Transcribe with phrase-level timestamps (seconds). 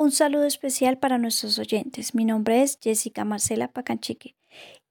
[0.00, 2.14] Un saludo especial para nuestros oyentes.
[2.14, 4.36] Mi nombre es Jessica Marcela Pacanchique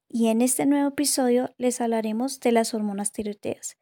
[0.06, 3.78] y en este nuevo episodio les hablaremos de las hormonas tiroideas,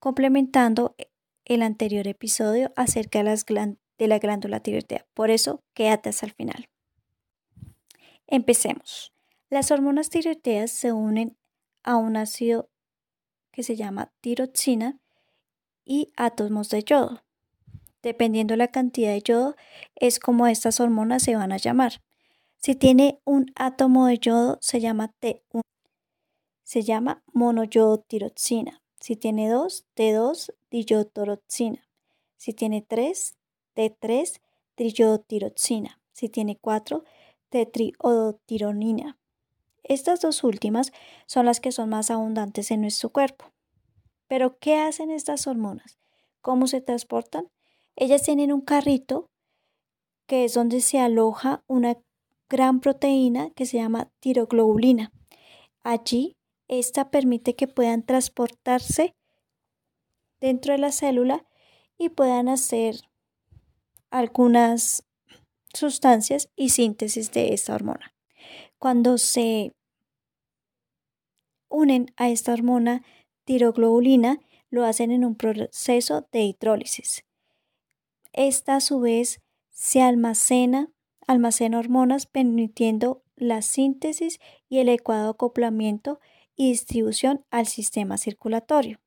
[0.00, 0.96] complementando
[1.44, 5.06] el anterior episodio acerca de, la glándula tiroidea.
[5.14, 6.68] Por eso, quédate hasta el final.
[8.26, 9.14] Empecemos.
[9.50, 11.36] Las hormonas tiroideas se unen
[11.84, 12.68] a un ácido
[13.52, 14.98] que se llama tiroxina
[15.84, 17.22] y átomos de yodo.
[18.02, 19.56] Dependiendo la cantidad de yodo,
[19.94, 22.00] es como estas hormonas se van a llamar.
[22.56, 25.62] Si tiene un átomo de yodo, se llama T1.
[26.62, 28.82] Se llama monoyodotiroxina.
[29.00, 31.86] Si tiene dos, T2, diyodotoroxina.
[32.36, 33.34] Si tiene tres,
[33.74, 34.40] T3,
[34.74, 36.00] triyodotiroxina.
[36.12, 37.04] Si tiene cuatro,
[37.48, 39.18] tetriodotironina.
[39.82, 40.92] Estas dos últimas
[41.26, 43.46] son las que son más abundantes en nuestro cuerpo.
[44.28, 45.98] Pero, ¿qué hacen estas hormonas?
[46.40, 47.48] ¿Cómo se transportan?
[48.00, 49.28] Ellas tienen un carrito
[50.26, 51.98] que es donde se aloja una
[52.48, 55.12] gran proteína que se llama tiroglobulina.
[55.82, 56.34] Allí,
[56.66, 59.14] esta permite que puedan transportarse
[60.40, 61.44] dentro de la célula
[61.98, 63.02] y puedan hacer
[64.08, 65.04] algunas
[65.74, 68.14] sustancias y síntesis de esta hormona.
[68.78, 69.74] Cuando se
[71.68, 73.04] unen a esta hormona
[73.44, 74.38] tiroglobulina,
[74.70, 77.24] lo hacen en un proceso de hidrólisis.
[78.32, 80.90] Esta a su vez se almacena
[81.30, 86.18] almacena hormonas permitiendo la síntesis y el adecuado acoplamiento
[86.56, 89.00] y distribución al sistema circulatorio.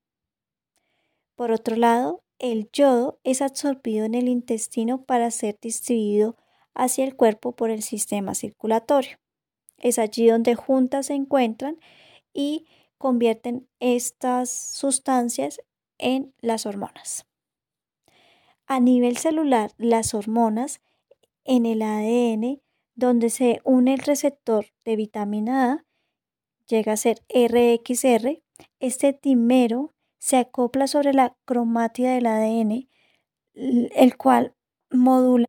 [1.35, 6.38] Por otro lado, el yodo es absorbido en el intestino para ser distribuido
[6.73, 9.17] hacia el cuerpo por el sistema circulatorio.
[9.77, 11.77] Es allí donde juntas se encuentran
[12.33, 12.66] y
[12.97, 15.59] convierten estas sustancias
[15.97, 17.25] en las hormonas.
[18.66, 20.81] A nivel celular, las hormonas
[21.44, 22.61] en el ADN
[22.95, 25.86] donde se une el receptor de vitamina A,
[26.67, 28.41] llega a ser RXR,
[28.79, 32.88] este timero se acopla sobre la cromátida del ADN,
[33.53, 34.53] el cual
[34.90, 35.47] modula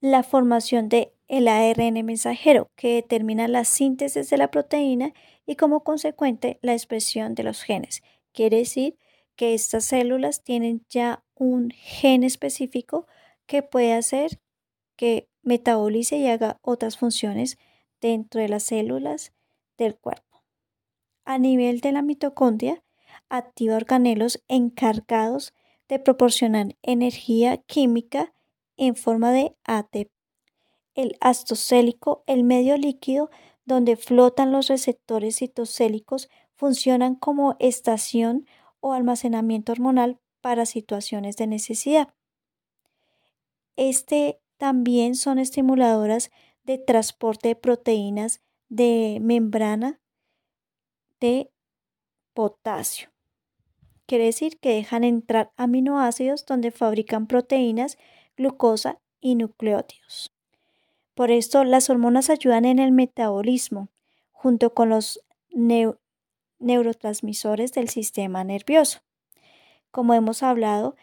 [0.00, 5.12] la formación de el ARN mensajero que determina la síntesis de la proteína
[5.44, 8.02] y como consecuente la expresión de los genes.
[8.32, 8.96] Quiere decir
[9.34, 13.06] que estas células tienen ya un gen específico
[13.46, 14.40] que puede hacer
[14.96, 17.58] que metabolice y haga otras funciones
[18.00, 19.32] dentro de las células
[19.78, 20.42] del cuerpo.
[21.24, 22.82] A nivel de la mitocondria,
[23.28, 25.54] activa organelos encargados
[25.88, 28.32] de proporcionar energía química
[28.76, 30.10] en forma de ATP.
[30.94, 33.30] El astocélico, el medio líquido
[33.64, 38.46] donde flotan los receptores citocélicos, funcionan como estación
[38.80, 42.14] o almacenamiento hormonal para situaciones de necesidad.
[43.74, 46.30] Este también son estimuladoras
[46.62, 49.98] de transporte de proteínas de membrana
[51.18, 51.50] de
[52.32, 53.10] potasio.
[54.06, 57.98] Quiere decir que dejan entrar aminoácidos donde fabrican proteínas,
[58.36, 60.32] glucosa y nucleótidos.
[61.14, 63.88] Por esto, las hormonas ayudan en el metabolismo
[64.30, 65.20] junto con los
[66.60, 69.05] neurotransmisores del sistema nervioso.
[69.96, 70.94] Como hemos hablado,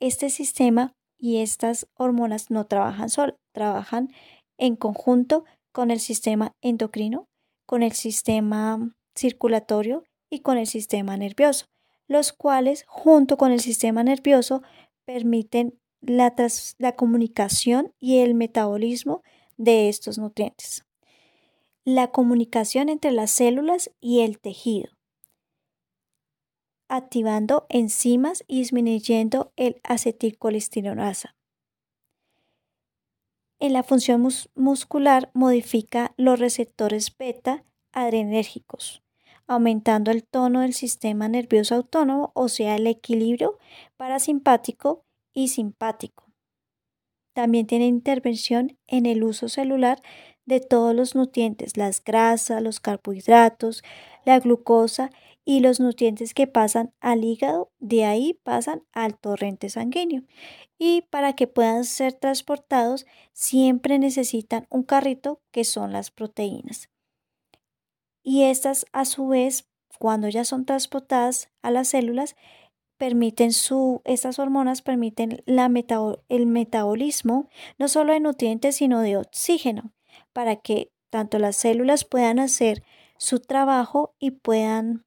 [0.00, 4.10] este sistema y estas hormonas no trabajan solas, trabajan
[4.58, 7.26] en conjunto con el sistema endocrino,
[7.64, 11.68] con el sistema circulatorio y con el sistema nervioso,
[12.06, 14.62] los cuales junto con el sistema nervioso
[15.06, 16.34] permiten la
[16.96, 19.22] comunicación y el metabolismo
[19.56, 20.84] de estos nutrientes.
[21.82, 24.90] La comunicación entre las células y el tejido
[26.88, 31.34] activando enzimas y disminuyendo el acetilcolesterolasa.
[33.60, 39.02] En la función muscular modifica los receptores beta adrenérgicos,
[39.46, 43.58] aumentando el tono del sistema nervioso autónomo, o sea, el equilibrio
[43.96, 46.24] parasimpático y simpático.
[47.32, 50.02] También tiene intervención en el uso celular
[50.46, 53.82] de todos los nutrientes, las grasas, los carbohidratos,
[54.24, 55.10] la glucosa
[55.44, 60.22] y los nutrientes que pasan al hígado, de ahí pasan al torrente sanguíneo.
[60.78, 66.88] Y para que puedan ser transportados, siempre necesitan un carrito que son las proteínas.
[68.22, 69.68] Y estas, a su vez,
[69.98, 72.36] cuando ya son transportadas a las células,
[72.96, 75.70] permiten su, estas hormonas permiten la
[76.28, 77.48] el metabolismo
[77.78, 79.92] no solo de nutrientes, sino de oxígeno,
[80.32, 82.82] para que tanto las células puedan hacer
[83.18, 85.04] su trabajo y puedan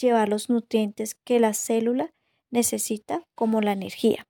[0.00, 2.12] llevar los nutrientes que la célula
[2.50, 4.26] necesita como la energía.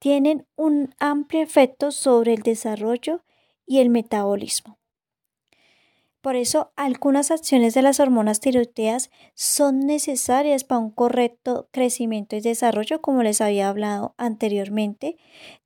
[0.00, 3.24] tienen un amplio efecto sobre el desarrollo
[3.66, 4.78] y el metabolismo.
[6.20, 12.40] Por eso, algunas acciones de las hormonas tiroideas son necesarias para un correcto crecimiento y
[12.40, 15.16] desarrollo, como les había hablado anteriormente.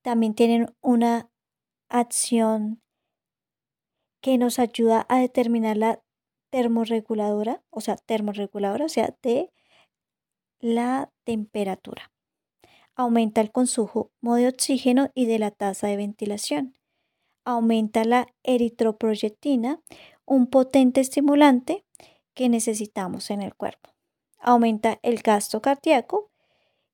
[0.03, 1.31] También tienen una
[1.89, 2.83] acción
[4.21, 6.03] que nos ayuda a determinar la
[6.53, 9.51] termorreguladora, o sea, termorreguladora, o sea, de
[10.61, 12.13] la temperatura.
[12.95, 16.77] Aumenta el consumo de oxígeno y de la tasa de ventilación.
[17.47, 19.81] Aumenta la eritroproyectina,
[20.27, 21.87] un potente estimulante
[22.35, 23.91] que necesitamos en el cuerpo.
[24.39, 26.31] Aumenta el gasto cardíaco,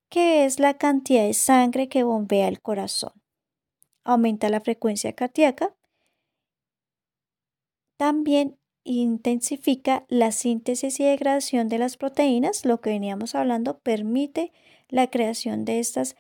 [0.09, 3.13] que es la cantidad de sangre que bombea el corazón.
[4.05, 5.75] Aumenta la frecuencia cardíaca.
[7.99, 8.58] También
[8.93, 14.53] intensifica la síntesis y degradación de las proteínas, lo que veníamos hablando, permite
[14.89, 16.17] la creación de estas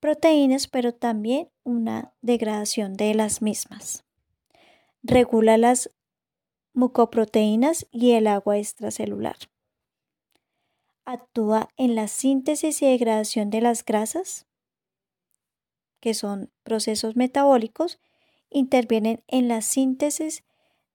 [0.00, 4.04] proteínas, pero también una degradación de las mismas.
[5.02, 5.90] Regula las
[6.72, 9.36] mucoproteínas y el agua extracelular.
[11.04, 14.46] Actúa en la síntesis y degradación de las grasas,
[16.00, 17.98] que son procesos metabólicos,
[18.50, 20.44] intervienen en la síntesis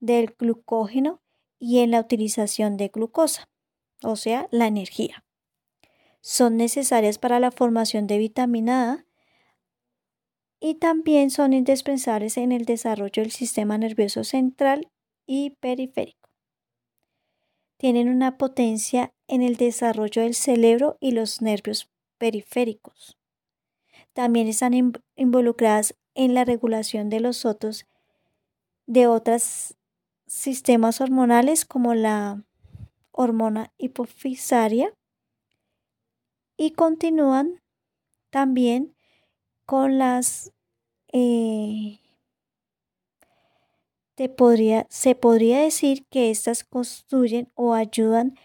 [0.02, 1.22] del glucógeno
[1.58, 3.48] y en la utilización de glucosa,
[4.04, 5.24] o sea, la energía.
[6.20, 9.06] Son necesarias para la formación de vitamina A
[10.60, 14.92] y también son indispensables en el desarrollo del sistema nervioso central
[15.26, 16.30] y periférico.
[17.78, 21.90] Tienen una potencia en el desarrollo del cerebro y los nervios
[22.20, 23.18] periféricos.
[24.14, 27.88] También están involucradas en la regulación de los otros
[28.86, 29.76] de otros
[30.32, 32.42] sistemas hormonales como la
[33.12, 34.94] hormona hipofisaria
[36.56, 37.62] y continúan
[38.30, 38.96] también
[39.66, 40.54] con las
[41.12, 42.00] eh,
[44.30, 48.36] podría, se podría decir que estas construyen o ayudan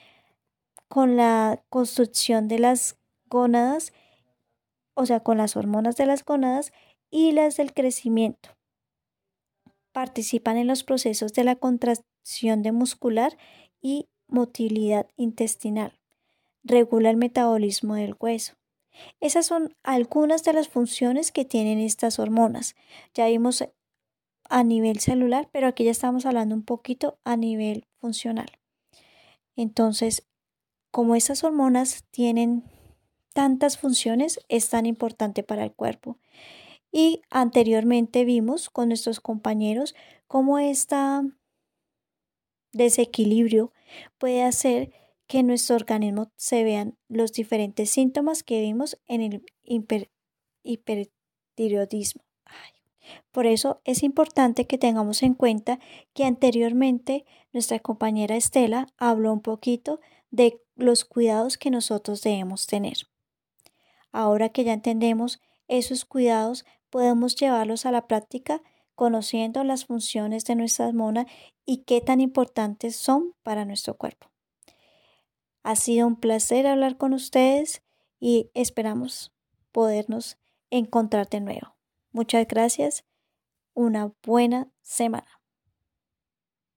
[0.88, 3.92] con la construcción de las gónadas,
[4.94, 6.72] o sea, con las hormonas de las gónadas
[7.10, 8.55] y las del crecimiento.
[9.96, 13.38] Participan en los procesos de la contracción de muscular
[13.80, 15.98] y motilidad intestinal.
[16.62, 18.56] Regula el metabolismo del hueso.
[19.20, 22.76] Esas son algunas de las funciones que tienen estas hormonas.
[23.14, 23.64] Ya vimos
[24.50, 28.50] a nivel celular, pero aquí ya estamos hablando un poquito a nivel funcional.
[29.56, 30.26] Entonces,
[30.90, 32.64] como estas hormonas tienen
[33.32, 36.18] tantas funciones, es tan importante para el cuerpo.
[36.90, 39.94] Y anteriormente vimos con nuestros compañeros
[40.26, 40.96] cómo este
[42.72, 43.72] desequilibrio
[44.18, 44.92] puede hacer
[45.26, 49.44] que en nuestro organismo se vean los diferentes síntomas que vimos en el
[50.62, 52.22] hipertiroidismo.
[53.30, 55.78] Por eso es importante que tengamos en cuenta
[56.12, 60.00] que anteriormente nuestra compañera Estela habló un poquito
[60.30, 62.96] de los cuidados que nosotros debemos tener.
[64.10, 68.62] Ahora que ya entendemos esos cuidados, podemos llevarlos a la práctica
[68.94, 71.26] conociendo las funciones de nuestra hormona
[71.64, 74.30] y qué tan importantes son para nuestro cuerpo.
[75.62, 77.82] Ha sido un placer hablar con ustedes
[78.18, 79.32] y esperamos
[79.72, 80.38] podernos
[80.70, 81.76] encontrar de nuevo.
[82.12, 83.04] Muchas gracias.
[83.74, 85.40] Una buena semana.